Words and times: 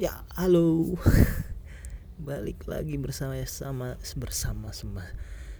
Ya, 0.00 0.24
halo. 0.32 0.96
Balik 2.24 2.64
lagi 2.64 2.96
bersama 2.96 3.36
sama 3.44 4.00
bersama 4.16 4.72
sama 4.72 5.04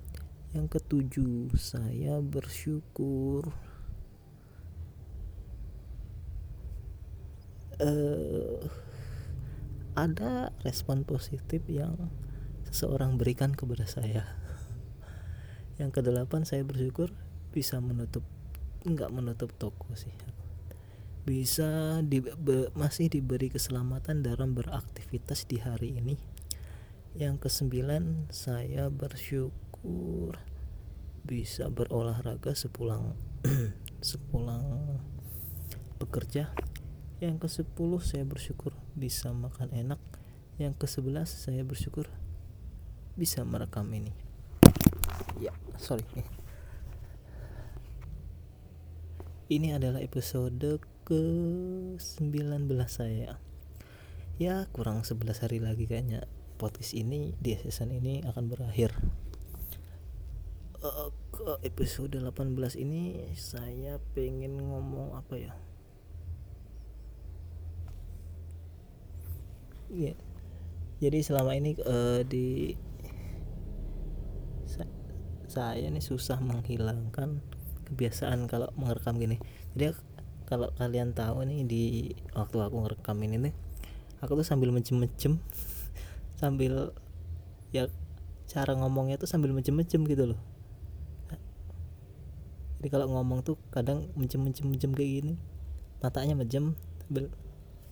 Yang 0.55 0.79
ketujuh 0.79 1.51
saya 1.59 2.23
bersyukur. 2.23 3.51
Uh, 7.81 8.61
ada 9.93 10.53
respon 10.65 11.05
positif 11.05 11.65
yang 11.69 12.09
seseorang 12.69 13.17
berikan 13.21 13.53
kepada 13.53 13.85
saya. 13.85 14.25
Yang 15.81 16.01
kedelapan 16.01 16.45
saya 16.45 16.65
bersyukur 16.65 17.13
bisa 17.53 17.77
menutup 17.77 18.25
enggak 18.83 19.13
menutup 19.13 19.53
toko 19.55 19.93
sih. 19.93 20.13
Bisa 21.23 22.03
di, 22.03 22.19
be, 22.19 22.67
masih 22.75 23.07
diberi 23.07 23.47
keselamatan 23.47 24.25
dalam 24.25 24.57
beraktivitas 24.57 25.47
di 25.47 25.61
hari 25.61 25.95
ini. 25.95 26.19
Yang 27.15 27.47
kesembilan 27.47 28.27
saya 28.33 28.89
bersyukur 28.89 30.35
bisa 31.23 31.71
berolahraga 31.71 32.51
sepulang 32.51 33.15
sepulang 34.03 34.99
bekerja 35.95 36.51
yang 37.23 37.39
ke 37.39 37.47
sepuluh 37.47 38.03
saya 38.03 38.27
bersyukur 38.27 38.75
bisa 38.99 39.31
makan 39.31 39.71
enak. 39.71 39.99
Yang 40.59 40.75
ke 40.75 40.87
sebelas 40.91 41.31
saya 41.31 41.63
bersyukur 41.63 42.11
bisa 43.15 43.47
merekam 43.47 43.87
ini. 43.95 44.11
Ya 45.39 45.55
sorry. 45.79 46.03
Ini 49.47 49.79
adalah 49.79 50.03
episode 50.03 50.83
ke 51.07 51.23
19 51.95 52.67
saya. 52.91 53.39
Ya 54.35 54.67
kurang 54.75 55.07
11 55.07 55.47
hari 55.47 55.63
lagi 55.63 55.87
kayaknya 55.87 56.27
podcast 56.59 56.91
ini 56.91 57.37
di 57.39 57.55
season 57.55 57.95
ini 57.95 58.19
akan 58.27 58.51
berakhir. 58.51 58.91
Uh, 60.83 61.15
ke 61.31 61.63
episode 61.63 62.19
18 62.19 62.83
ini 62.83 63.31
saya 63.39 64.03
pengen 64.11 64.59
ngomong 64.59 65.15
apa 65.15 65.39
ya 65.39 65.55
ya 69.93 70.13
jadi 71.03 71.19
selama 71.19 71.51
ini 71.59 71.75
uh, 71.83 72.23
di 72.23 72.79
sa 74.63 74.87
saya 75.51 75.91
ini 75.91 75.99
susah 75.99 76.39
menghilangkan 76.39 77.43
kebiasaan 77.91 78.47
kalau 78.47 78.71
merekam 78.79 79.19
gini. 79.19 79.35
Jadi 79.75 79.99
kalau 80.47 80.71
kalian 80.79 81.11
tahu 81.11 81.43
nih 81.43 81.67
di 81.67 81.83
waktu 82.31 82.55
aku 82.55 82.87
ngerekam 82.87 83.19
ini 83.19 83.51
nih 83.51 83.53
aku 84.23 84.39
tuh 84.39 84.47
sambil 84.47 84.71
mencem-mencem 84.71 85.43
sambil 86.39 86.95
ya 87.75 87.91
cara 88.47 88.71
ngomongnya 88.71 89.19
tuh 89.19 89.27
sambil 89.27 89.51
mencem-mencem 89.51 90.07
gitu 90.07 90.31
loh. 90.31 90.39
Jadi 92.79 92.87
kalau 92.87 93.11
ngomong 93.11 93.43
tuh 93.43 93.59
kadang 93.75 94.07
mencem-mencem 94.15 94.95
kayak 94.95 95.11
gini 95.19 95.33
matanya 95.99 96.39
mejem 96.39 96.79
sambil 97.03 97.27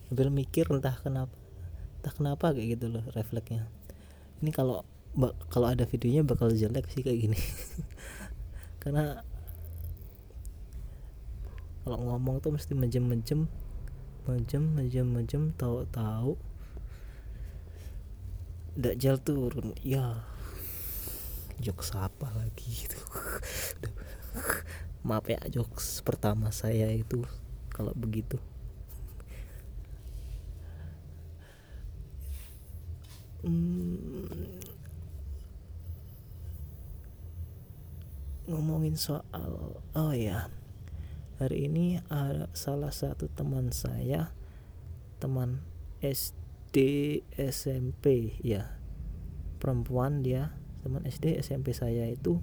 sambil 0.08 0.28
mikir 0.32 0.64
entah 0.68 0.96
kenapa 1.00 1.41
entah 2.02 2.10
kenapa? 2.10 2.50
kayak 2.50 2.74
gitu 2.74 2.90
loh 2.90 3.06
refleksnya 3.14 3.70
ini 4.42 4.50
kalau 4.50 4.82
kalau 5.46 5.70
ada 5.70 5.86
videonya 5.86 6.26
bakal 6.26 6.50
jelek 6.50 6.88
sih 6.90 7.04
kayak 7.04 7.30
gini. 7.30 7.38
Karena 8.82 9.20
kalau 11.86 11.98
ngomong 12.00 12.42
tuh 12.42 12.50
mesti 12.50 12.72
menjem 12.74 13.04
menjem 13.06 13.46
menjem 14.26 14.62
menjem 14.72 15.06
menjem 15.06 15.42
tahu 15.54 15.84
tahu 15.92 16.34
jel 18.98 19.20
turun. 19.20 19.76
Ya 19.84 20.24
jokes 21.62 21.94
apa 21.94 22.26
lagi 22.34 22.66
gitu 22.66 22.98
maaf 25.06 25.30
ya 25.30 25.38
jokes 25.46 26.02
pertama 26.02 26.50
saya 26.50 26.90
itu 26.90 27.22
kalau 27.70 27.94
begitu 27.94 28.42
hmm, 33.42 34.26
ngomongin 38.50 38.98
soal 38.98 39.82
oh 39.94 40.12
ya 40.14 40.50
hari 41.42 41.66
ini 41.66 41.98
ada 42.06 42.46
salah 42.54 42.94
satu 42.94 43.26
teman 43.34 43.74
saya 43.74 44.30
teman 45.22 45.62
SD 46.02 47.22
SMP 47.38 48.34
ya. 48.42 48.74
Perempuan 49.62 50.26
dia 50.26 50.50
teman 50.82 51.06
SD 51.06 51.38
SMP 51.38 51.70
saya 51.70 52.10
itu 52.10 52.42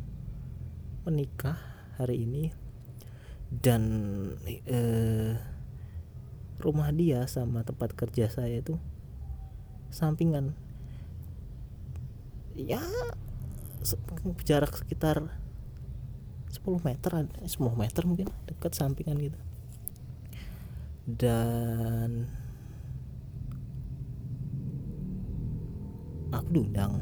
menikah 1.04 1.60
hari 2.00 2.24
ini 2.24 2.56
dan 3.52 3.84
eh, 4.48 5.36
rumah 6.64 6.96
dia 6.96 7.28
sama 7.28 7.68
tempat 7.68 7.92
kerja 8.00 8.32
saya 8.32 8.64
itu 8.64 8.80
sampingan 9.92 10.56
ya 12.68 12.84
jarak 14.44 14.76
sekitar 14.76 15.24
10 16.50 16.82
meter 16.84 17.12
10 17.24 17.48
meter 17.78 18.04
mungkin 18.04 18.28
dekat 18.50 18.74
sampingan 18.76 19.22
gitu. 19.22 19.40
Dan 21.06 22.28
aku 26.34 26.48
diundang. 26.52 27.00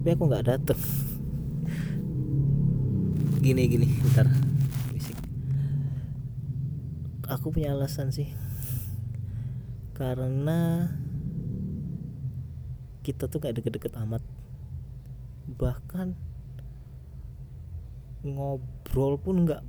Tapi 0.00 0.08
aku 0.12 0.22
nggak 0.26 0.46
dateng. 0.48 0.80
Gini 3.44 3.62
gini 3.70 3.86
ntar 4.10 4.26
aku 7.26 7.50
punya 7.54 7.74
alasan 7.74 8.10
sih. 8.10 8.34
Karena 9.94 10.90
kita 13.06 13.30
tuh 13.30 13.38
gak 13.38 13.54
deket-deket 13.54 13.94
amat. 14.02 14.18
Bahkan 15.46 16.18
ngobrol 18.26 19.22
pun 19.22 19.46
nggak 19.46 19.62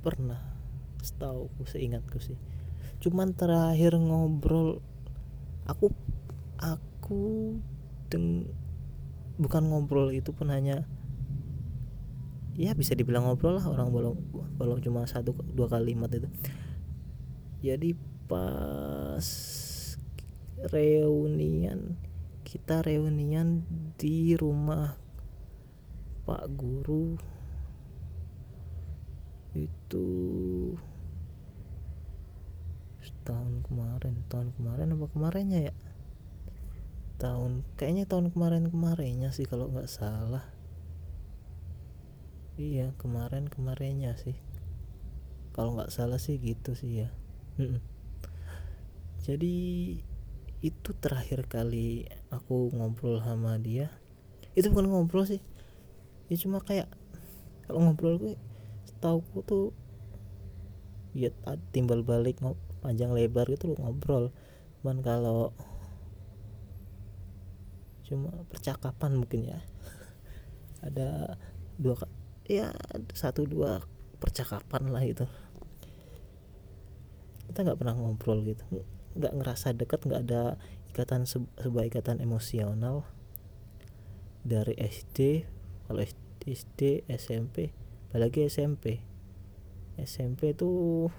pernah 0.00 0.40
setahu 1.04 1.52
seingatku 1.68 2.16
sih. 2.16 2.40
Cuman 3.04 3.36
terakhir 3.36 4.00
ngobrol 4.00 4.80
aku 5.68 5.92
aku 6.56 7.56
deng 8.08 8.48
bukan 9.36 9.68
ngobrol 9.68 10.12
itu 10.12 10.32
pun 10.32 10.48
hanya 10.52 10.84
ya 12.56 12.76
bisa 12.76 12.92
dibilang 12.92 13.24
ngobrol 13.24 13.56
lah 13.56 13.64
orang 13.68 13.88
belum 13.88 14.16
belum 14.56 14.78
cuma 14.84 15.04
satu 15.04 15.36
dua 15.52 15.68
kalimat 15.68 16.08
itu. 16.12 16.28
Jadi 17.60 17.92
pas 18.24 19.24
reunian. 20.68 21.96
Kita 22.44 22.84
reunian 22.84 23.64
di 23.96 24.36
rumah 24.36 24.92
Pak 26.28 26.44
Guru. 26.52 27.16
Itu 29.56 30.08
tahun 33.24 33.62
kemarin. 33.64 34.14
Tahun 34.28 34.48
kemarin 34.58 34.92
apa 34.98 35.06
kemarinnya 35.08 35.60
ya? 35.70 35.74
Tahun 37.20 37.62
kayaknya 37.76 38.08
tahun 38.08 38.32
kemarin 38.32 38.68
kemarinnya 38.68 39.30
sih 39.30 39.44
kalau 39.46 39.70
nggak 39.70 39.88
salah. 39.88 40.44
Iya 42.60 42.92
kemarin 43.00 43.48
kemarinnya 43.48 44.16
sih. 44.18 44.36
Kalau 45.56 45.76
nggak 45.76 45.92
salah 45.92 46.20
sih 46.20 46.36
gitu 46.40 46.76
sih 46.76 47.06
ya. 47.06 47.08
Jadi 49.26 49.56
itu 50.60 50.92
terakhir 50.92 51.48
kali 51.48 52.04
aku 52.28 52.68
ngobrol 52.76 53.16
sama 53.24 53.56
dia. 53.56 53.88
Itu 54.52 54.68
bukan 54.68 54.92
ngobrol 54.92 55.24
sih. 55.24 55.40
Ya 56.28 56.36
cuma 56.36 56.60
kayak 56.60 56.84
kalau 57.64 57.80
ngobrol 57.88 58.20
gue 58.20 58.34
setauku 58.84 59.40
tuh 59.40 59.66
ya 61.16 61.32
timbal 61.72 62.04
balik 62.04 62.38
panjang 62.84 63.16
lebar 63.16 63.48
gitu 63.48 63.72
lo 63.72 63.76
ngobrol. 63.80 64.36
Cuman 64.80 65.00
kalau 65.00 65.56
cuma 68.04 68.28
percakapan 68.52 69.16
mungkin 69.16 69.56
ya. 69.56 69.58
Ada 70.86 71.40
dua 71.80 71.96
ya 72.44 72.68
satu 73.16 73.48
dua 73.48 73.80
percakapan 74.20 74.92
lah 74.92 75.08
itu. 75.08 75.24
Kita 77.48 77.64
nggak 77.64 77.80
pernah 77.80 77.96
ngobrol 77.96 78.44
gitu 78.44 78.84
nggak 79.16 79.34
ngerasa 79.36 79.74
dekat 79.74 80.06
nggak 80.06 80.22
ada 80.28 80.60
ikatan 80.90 81.26
sebuah 81.26 81.90
ikatan 81.90 82.22
emosional 82.22 83.06
dari 84.46 84.74
SD 84.78 85.46
kalau 85.86 86.02
SD 86.46 87.06
SMP 87.10 87.74
apalagi 88.10 88.46
SMP 88.46 89.02
SMP 90.00 90.56
tuh 90.56 91.10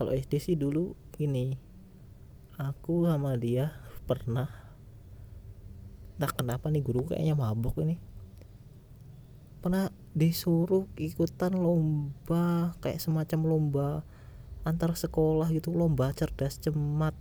kalau 0.00 0.16
SD 0.16 0.40
sih 0.40 0.56
dulu 0.56 0.96
ini 1.20 1.56
aku 2.56 3.08
sama 3.08 3.36
dia 3.36 3.76
pernah 4.08 4.60
nah 6.20 6.28
kenapa 6.28 6.68
nih 6.68 6.84
guru 6.84 7.08
kayaknya 7.08 7.32
mabok 7.32 7.80
ini. 7.80 7.96
Pernah 9.64 9.88
disuruh 10.12 10.84
ikutan 11.00 11.56
lomba 11.56 12.76
kayak 12.84 13.00
semacam 13.00 13.40
lomba 13.48 13.88
antar 14.66 14.92
sekolah 14.92 15.48
gitu 15.54 15.72
lomba 15.72 16.12
cerdas 16.12 16.60
cemat 16.60 17.16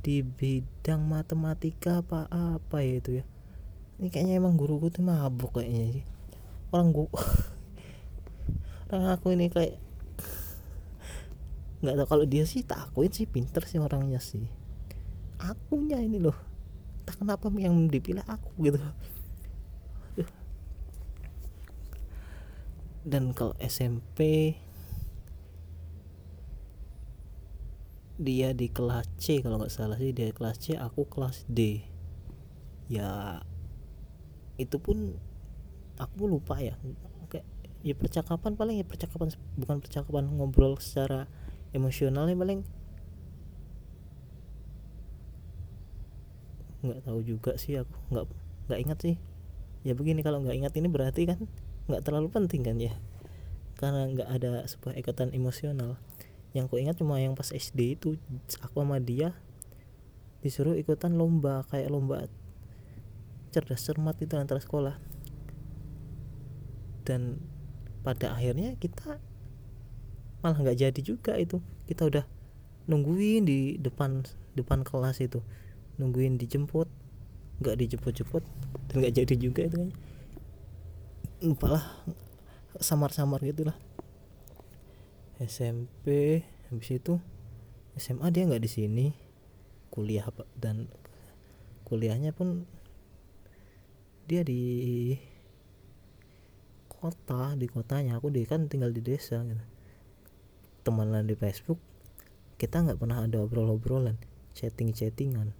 di 0.00 0.24
bidang 0.24 1.04
matematika 1.04 2.00
apa 2.00 2.26
apa 2.30 2.80
ya 2.80 2.94
itu 2.98 3.10
ya. 3.20 3.24
Ini 4.00 4.08
kayaknya 4.08 4.40
emang 4.40 4.56
guruku 4.56 4.88
tuh 4.88 5.04
mabuk 5.04 5.60
kayaknya 5.60 6.00
sih. 6.00 6.04
Orang 6.72 6.96
gua 6.96 7.10
orang 8.90 9.12
aku 9.14 9.36
ini 9.36 9.52
kayak 9.52 9.76
nggak 11.80 11.96
tahu 11.96 12.08
kalau 12.12 12.24
dia 12.28 12.44
sih 12.44 12.60
tak 12.60 12.92
akuin 12.92 13.12
sih 13.12 13.28
pinter 13.28 13.64
sih 13.68 13.80
orangnya 13.80 14.20
sih. 14.20 14.48
Akunya 15.40 16.00
ini 16.00 16.20
loh 16.20 16.36
tak 17.10 17.26
kenapa 17.26 17.50
yang 17.58 17.90
dipilih 17.90 18.24
aku 18.28 18.70
gitu. 18.70 18.78
Dan 23.00 23.32
kalau 23.32 23.56
SMP 23.58 24.54
dia 28.20 28.52
di 28.52 28.68
kelas 28.68 29.08
C 29.16 29.40
kalau 29.40 29.56
nggak 29.56 29.72
salah 29.72 29.96
sih 29.96 30.12
dia 30.12 30.28
kelas 30.36 30.60
C 30.60 30.76
aku 30.76 31.08
kelas 31.08 31.48
D. 31.48 31.80
Ya 32.92 33.40
itu 34.60 34.76
pun 34.76 35.16
aku 35.96 36.28
lupa 36.28 36.60
ya. 36.60 36.76
Kayak 37.32 37.48
ya 37.80 37.94
percakapan 37.96 38.60
paling 38.60 38.76
ya 38.76 38.84
percakapan 38.84 39.32
bukan 39.56 39.80
percakapan 39.80 40.28
ngobrol 40.28 40.76
secara 40.76 41.24
emosionalnya 41.72 42.36
paling. 42.36 42.60
Nggak 46.84 47.00
tahu 47.08 47.20
juga 47.24 47.56
sih 47.56 47.80
aku 47.80 47.96
nggak 48.12 48.24
nggak 48.68 48.80
ingat 48.84 48.98
sih. 49.00 49.16
Ya 49.80 49.96
begini 49.96 50.20
kalau 50.20 50.44
nggak 50.44 50.60
ingat 50.60 50.76
ini 50.76 50.92
berarti 50.92 51.24
kan 51.24 51.40
nggak 51.88 52.04
terlalu 52.04 52.28
penting 52.28 52.68
kan 52.68 52.76
ya. 52.76 52.92
Karena 53.80 54.12
nggak 54.12 54.28
ada 54.28 54.60
sebuah 54.68 54.92
ikatan 55.00 55.32
emosional 55.32 55.96
yang 56.50 56.66
ku 56.66 56.78
ingat 56.82 56.98
cuma 56.98 57.22
yang 57.22 57.38
pas 57.38 57.54
SD 57.54 57.94
itu 57.94 58.18
aku 58.58 58.82
sama 58.82 58.98
dia 58.98 59.38
disuruh 60.40 60.74
ikutan 60.74 61.14
lomba 61.14 61.62
kayak 61.68 61.92
lomba 61.92 62.26
cerdas 63.54 63.82
cermat 63.82 64.16
itu 64.22 64.34
antara 64.38 64.58
sekolah. 64.62 64.96
Dan 67.06 67.42
pada 68.06 68.34
akhirnya 68.34 68.78
kita 68.78 69.18
malah 70.40 70.58
nggak 70.58 70.78
jadi 70.78 71.00
juga 71.02 71.36
itu. 71.36 71.58
Kita 71.86 72.06
udah 72.06 72.24
nungguin 72.86 73.44
di 73.46 73.76
depan 73.78 74.24
depan 74.54 74.86
kelas 74.86 75.22
itu. 75.22 75.42
Nungguin 75.98 76.38
dijemput 76.40 76.88
nggak 77.60 77.76
dijemput-jemput 77.76 78.42
dan 78.88 78.94
nggak 79.04 79.14
jadi 79.22 79.34
juga 79.36 79.60
itu 79.68 79.76
kan. 79.76 79.90
Lupa 81.44 81.66
lah 81.68 81.84
samar-samar 82.80 83.42
gitulah 83.44 83.76
SMP 85.40 86.44
habis 86.68 86.90
itu 86.92 87.16
SMA 87.96 88.28
dia 88.28 88.44
nggak 88.44 88.60
di 88.60 88.70
sini. 88.70 89.06
Kuliah 89.90 90.28
dan 90.54 90.86
kuliahnya 91.88 92.30
pun 92.30 92.62
dia 94.28 94.44
di 94.46 95.16
kota 96.86 97.56
di 97.56 97.66
kotanya. 97.66 98.20
Aku 98.20 98.28
di 98.28 98.44
kan 98.44 98.68
tinggal 98.68 98.92
di 98.92 99.00
desa 99.00 99.40
gitu. 99.42 99.64
Temenan 100.84 101.24
di 101.24 101.34
Facebook 101.34 101.80
kita 102.60 102.84
nggak 102.84 103.00
pernah 103.00 103.24
ada 103.24 103.40
obrol-obrolan 103.40 104.20
chatting-chattingan 104.52 105.56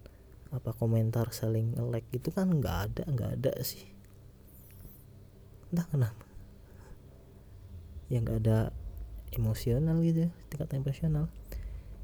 apa 0.52 0.74
komentar 0.76 1.32
saling 1.32 1.78
like 1.88 2.04
itu 2.12 2.28
kan 2.28 2.52
nggak 2.52 2.76
ada 2.92 3.02
nggak 3.08 3.30
ada 3.40 3.52
sih. 3.64 3.88
Entah 5.72 5.86
kenapa. 5.88 6.26
Yang 8.12 8.22
nggak 8.26 8.38
ada 8.44 8.58
emosional 9.34 10.02
gitu 10.02 10.26
ya, 10.26 10.30
tingkat 10.50 10.70
emosional. 10.74 11.26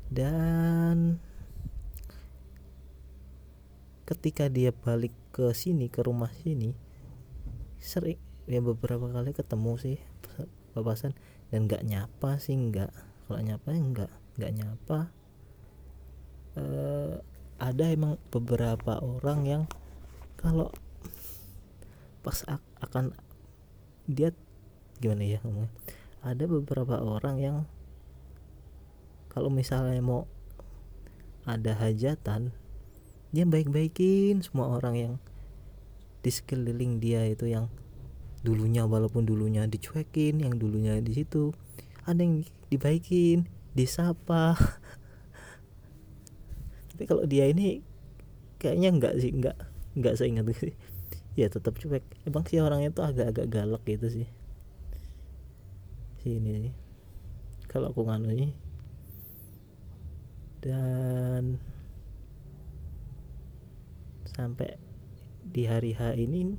Dan 0.06 1.18
ketika 4.06 4.46
dia 4.46 4.70
balik 4.70 5.10
ke 5.34 5.50
sini 5.50 5.90
ke 5.90 6.06
rumah 6.06 6.30
sini 6.30 6.70
sering 7.82 8.22
ya 8.46 8.62
beberapa 8.62 9.10
kali 9.10 9.34
ketemu 9.34 9.74
sih 9.82 9.98
babasan 10.78 11.10
dan 11.50 11.66
nggak 11.66 11.82
nyapa 11.82 12.38
sih 12.38 12.54
nggak 12.54 12.94
kalau 13.26 13.40
nyapa 13.42 13.68
nggak 13.74 14.12
nggak 14.38 14.52
nyapa. 14.54 14.98
Uh, 16.56 17.20
ada 17.60 17.84
emang 17.92 18.16
beberapa 18.32 18.96
orang 19.00 19.40
yang 19.44 19.62
kalau 20.38 20.72
pas 22.20 22.44
akan 22.80 23.12
dia 24.06 24.32
gimana 25.00 25.24
ya 25.24 25.38
ngomongnya 25.44 25.72
ada 26.26 26.42
beberapa 26.50 26.98
orang 26.98 27.36
yang 27.38 27.56
kalau 29.30 29.46
misalnya 29.46 30.02
mau 30.02 30.26
ada 31.46 31.78
hajatan 31.78 32.50
dia 33.30 33.46
baik-baikin 33.46 34.42
semua 34.42 34.74
orang 34.74 34.94
yang 34.98 35.14
di 36.26 36.34
sekeliling 36.34 36.98
dia 36.98 37.22
itu 37.30 37.46
yang 37.46 37.70
dulunya 38.42 38.82
walaupun 38.82 39.22
dulunya 39.22 39.62
dicuekin 39.70 40.42
yang 40.42 40.58
dulunya 40.58 40.98
di 40.98 41.14
situ. 41.14 41.54
Ada 42.06 42.22
yang 42.22 42.42
dibaikin 42.70 43.46
disapa. 43.78 44.58
Tapi 46.90 47.02
kalau 47.06 47.26
dia 47.26 47.46
ini 47.46 47.82
kayaknya 48.58 48.88
enggak 48.90 49.14
sih 49.22 49.30
enggak 49.30 49.58
enggak 49.94 50.14
seingat 50.18 50.46
sih. 50.58 50.74
Ya 51.38 51.46
tetap 51.46 51.78
cuek. 51.78 52.02
Emang 52.26 52.46
sih 52.48 52.58
orangnya 52.58 52.90
tuh 52.90 53.06
agak-agak 53.06 53.46
galak 53.46 53.82
gitu 53.86 54.10
sih 54.10 54.26
ini. 56.26 56.74
Kalau 57.70 57.94
aku 57.94 58.06
nganu 58.06 58.34
nih 58.34 58.66
dan 60.66 61.62
sampai 64.26 64.74
di 65.46 65.62
hari 65.62 65.94
H 65.94 66.18
ini 66.18 66.58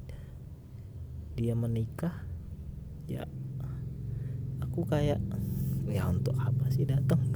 dia 1.35 1.51
menikah 1.59 2.15
ya 3.11 3.27
aku 4.63 4.87
kayak 4.87 5.19
ya 5.91 6.07
untuk 6.07 6.39
apa 6.39 6.71
sih 6.71 6.87
datang? 6.87 7.19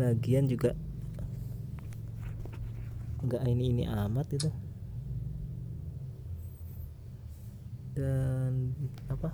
Lagian 0.00 0.48
juga 0.48 0.72
nggak 3.20 3.44
ini 3.52 3.64
ini 3.76 3.84
amat 3.84 4.32
itu. 4.32 4.48
Dan 7.92 8.72
apa 9.12 9.28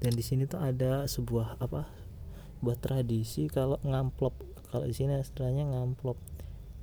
dan 0.00 0.12
di 0.12 0.24
sini 0.24 0.44
tuh 0.44 0.60
ada 0.60 1.08
sebuah 1.08 1.56
apa 1.60 1.88
buat 2.60 2.80
tradisi 2.80 3.48
kalau 3.48 3.76
ngamplop 3.84 4.32
kalau 4.70 4.84
di 4.84 4.94
sini 4.94 5.16
istilahnya 5.22 5.64
ngamplop. 5.72 6.18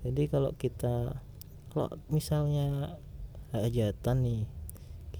Jadi 0.03 0.23
kalau 0.31 0.55
kita 0.55 1.19
kalau 1.71 1.89
misalnya 2.09 2.97
hajatan 3.53 4.17
nih 4.23 4.43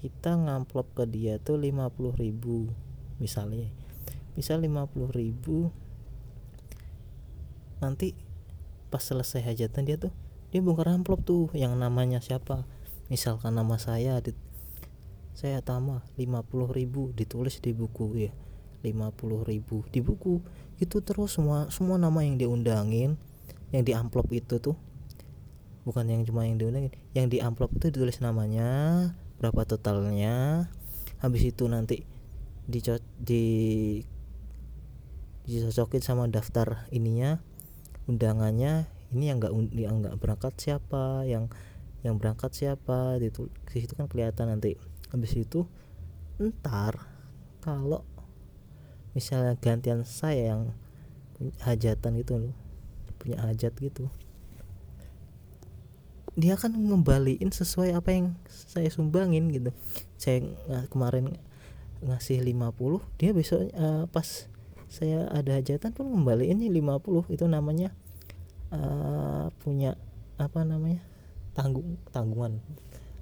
kita 0.00 0.36
ngamplop 0.36 0.90
ke 0.92 1.04
dia 1.08 1.38
tuh 1.40 1.60
50 1.60 2.18
ribu 2.18 2.68
misalnya. 3.20 3.70
Misal 4.34 4.64
50 4.64 5.14
ribu 5.14 5.70
nanti 7.78 8.16
pas 8.88 9.02
selesai 9.02 9.44
hajatan 9.44 9.84
dia 9.84 10.00
tuh 10.00 10.14
dia 10.48 10.62
bongkar 10.62 10.90
amplop 10.90 11.20
tuh 11.22 11.50
yang 11.52 11.76
namanya 11.76 12.18
siapa. 12.18 12.64
Misalkan 13.12 13.54
nama 13.54 13.76
saya 13.76 14.18
saya 15.34 15.60
tama 15.60 16.06
50 16.14 16.70
ribu 16.70 17.10
ditulis 17.10 17.58
di 17.58 17.74
buku 17.74 18.30
ya. 18.30 18.32
50 18.86 19.44
ribu 19.50 19.82
di 19.90 20.00
buku. 20.00 20.38
Itu 20.78 21.02
terus 21.02 21.34
semua 21.34 21.68
semua 21.74 21.98
nama 21.98 22.22
yang 22.22 22.38
diundangin 22.38 23.18
yang 23.74 23.82
di 23.82 23.90
amplop 23.90 24.30
itu 24.30 24.62
tuh 24.62 24.78
bukan 25.82 26.06
yang 26.06 26.22
cuma 26.22 26.46
yang 26.46 26.56
diundangin 26.56 26.94
yang 27.12 27.26
di 27.28 27.42
amplop 27.42 27.74
itu 27.76 27.92
ditulis 27.92 28.22
namanya 28.22 29.10
berapa 29.42 29.68
totalnya 29.68 30.66
habis 31.20 31.44
itu 31.44 31.68
nanti 31.68 32.06
dicot 32.64 33.04
di 33.20 34.00
dicocokin 35.44 36.00
sama 36.00 36.24
daftar 36.30 36.88
ininya 36.88 37.42
undangannya 38.08 38.88
ini 39.12 39.24
yang 39.28 39.42
nggak 39.42 39.52
yang 39.76 39.94
nggak 40.00 40.16
berangkat 40.16 40.56
siapa 40.56 41.28
yang 41.28 41.52
yang 42.00 42.16
berangkat 42.16 42.56
siapa 42.56 43.20
di 43.20 43.28
situ 43.68 43.92
kan 43.92 44.08
kelihatan 44.08 44.56
nanti 44.56 44.80
habis 45.14 45.38
itu 45.38 45.70
ntar 46.42 46.98
kalau 47.62 48.02
misalnya 49.14 49.54
gantian 49.62 50.02
saya 50.02 50.58
yang 50.58 50.62
hajatan 51.62 52.18
gitu 52.18 52.34
loh 52.42 52.54
punya 53.22 53.38
hajat 53.46 53.70
gitu 53.78 54.10
dia 56.34 56.58
akan 56.58 56.74
ngembaliin 56.90 57.54
sesuai 57.54 57.94
apa 57.94 58.10
yang 58.10 58.34
saya 58.50 58.90
sumbangin 58.90 59.54
gitu. 59.54 59.70
Saya 60.18 60.42
kemarin 60.90 61.38
ngasih 62.02 62.42
50 62.42 62.74
dia 63.16 63.30
besok 63.30 63.70
uh, 63.72 64.04
pas 64.10 64.50
saya 64.90 65.30
ada 65.30 65.56
hajatan 65.56 65.94
pun 65.94 66.10
ngembaliin 66.10 66.60
nih 66.60 66.82
50 66.82 67.32
itu 67.32 67.44
namanya 67.48 67.94
uh, 68.74 69.48
punya 69.62 69.94
apa 70.36 70.66
namanya 70.66 71.00
tanggung 71.54 72.02
tanggungan. 72.10 72.58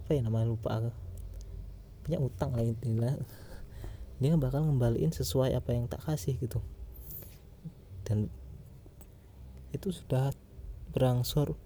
Apa 0.04 0.16
ya 0.16 0.20
namanya? 0.24 0.48
Lupa 0.48 0.80
punya 2.02 2.18
utang 2.18 2.54
lah 2.54 2.66
intinya. 2.66 3.14
Dia 4.22 4.38
bakal 4.38 4.66
ngembaliin 4.66 5.10
sesuai 5.10 5.54
apa 5.58 5.74
yang 5.74 5.90
tak 5.90 6.02
kasih 6.06 6.38
gitu. 6.38 6.62
Dan 8.06 8.30
itu 9.74 9.90
sudah 9.90 10.30
berangsur 10.92 11.56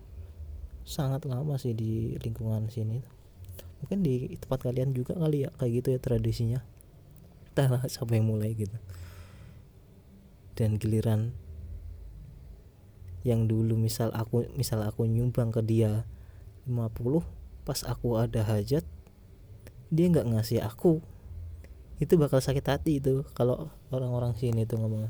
sangat 0.87 1.27
lama 1.27 1.59
sih 1.59 1.75
di 1.75 2.15
lingkungan 2.23 2.71
sini. 2.71 3.03
Mungkin 3.83 4.01
di 4.01 4.33
tempat 4.41 4.65
kalian 4.65 4.97
juga 4.97 5.19
kali 5.19 5.45
ya 5.45 5.51
kayak 5.59 5.73
gitu 5.83 5.89
ya 5.93 6.01
tradisinya. 6.01 6.61
Entah 7.53 7.85
siapa 7.93 8.17
yang 8.17 8.31
mulai 8.31 8.57
gitu. 8.57 8.77
Dan 10.57 10.81
giliran 10.81 11.37
yang 13.27 13.51
dulu 13.51 13.75
misal 13.75 14.15
aku 14.15 14.47
misal 14.55 14.87
aku 14.87 15.03
nyumbang 15.03 15.51
ke 15.51 15.59
dia 15.67 16.07
50 16.71 17.27
pas 17.67 17.83
aku 17.83 18.23
ada 18.23 18.47
hajat 18.47 18.87
dia 19.91 20.07
nggak 20.11 20.27
ngasih 20.33 20.63
aku. 20.63 21.03
Itu 21.97 22.21
bakal 22.21 22.45
sakit 22.45 22.65
hati 22.67 23.01
itu 23.01 23.25
kalau 23.33 23.73
orang-orang 23.89 24.37
sini 24.37 24.69
tuh 24.69 24.77
ngomong 24.83 25.09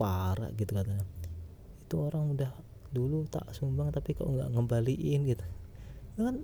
parah 0.00 0.48
gitu 0.56 0.72
katanya. 0.72 1.04
Itu 1.84 2.08
orang 2.08 2.32
udah 2.32 2.50
dulu 2.90 3.28
tak 3.28 3.52
sumbang 3.52 3.92
tapi 3.92 4.16
kok 4.16 4.24
nggak 4.24 4.48
ngembaliin 4.56 5.28
gitu. 5.28 5.44
Itu 6.16 6.20
kan 6.24 6.36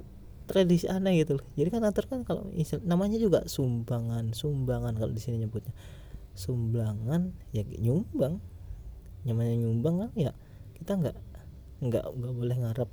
tradisi 0.46 0.86
aneh 0.86 1.24
gitu 1.24 1.40
loh. 1.40 1.46
Jadi 1.56 1.68
kan 1.72 1.82
antar 1.86 2.04
kan 2.04 2.20
kalau 2.22 2.52
namanya 2.84 3.16
juga 3.16 3.48
sumbangan 3.48 4.36
sumbangan 4.36 4.94
kalau 4.98 5.12
di 5.14 5.22
sini 5.22 5.46
nyebutnya. 5.46 5.72
Sumbangan 6.36 7.32
ya 7.56 7.64
nyumbang. 7.64 8.42
Namanya 9.24 9.54
nyumbang 9.56 9.94
kan 10.04 10.10
ya 10.14 10.32
kita 10.76 10.92
nggak 11.00 11.16
nggak 11.80 12.04
nggak 12.12 12.32
boleh 12.36 12.56
ngarep 12.60 12.90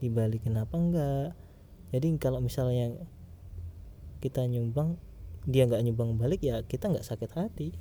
dibalikin 0.00 0.56
apa 0.58 0.74
enggak. 0.74 1.28
Jadi 1.94 2.18
kalau 2.18 2.42
misalnya 2.42 2.94
kita 4.18 4.42
nyumbang 4.48 4.96
dia 5.44 5.68
nggak 5.68 5.84
nyumbang 5.84 6.16
balik 6.16 6.40
ya 6.40 6.64
kita 6.64 6.90
nggak 6.90 7.06
sakit 7.06 7.30
hati. 7.36 7.76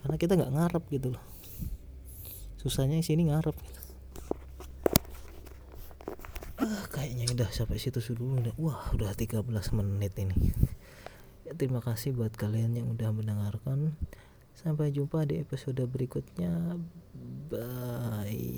Karena 0.00 0.16
kita 0.16 0.38
nggak 0.38 0.54
ngarep 0.54 0.84
gitu 0.94 1.12
loh. 1.12 1.24
Susahnya 2.58 3.02
sini 3.02 3.28
ngarep 3.28 3.54
gitu. 3.54 3.80
Ah, 6.58 6.84
kayaknya 6.90 7.30
udah 7.30 7.48
sampai 7.54 7.78
situ 7.78 8.02
dulu 8.14 8.42
udah. 8.42 8.54
Wah 8.58 8.90
udah 8.94 9.14
13 9.14 9.46
menit 9.78 10.18
ini. 10.18 10.50
Ya, 11.46 11.54
terima 11.54 11.78
kasih 11.78 12.18
buat 12.18 12.34
kalian 12.34 12.74
yang 12.74 12.90
udah 12.90 13.14
mendengarkan. 13.14 13.94
Sampai 14.58 14.90
jumpa 14.90 15.22
di 15.22 15.38
episode 15.38 15.78
berikutnya. 15.86 16.74
Bye 17.48 18.57